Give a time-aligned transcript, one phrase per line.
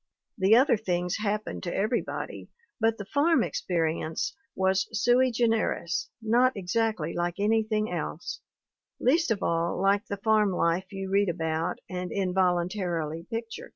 [0.35, 7.13] The other things happen to everybody, but the farm experience was sui generis, not exactly
[7.13, 8.39] like anything else,
[8.99, 13.69] least of all like the farm life you read about and involuntarily picture.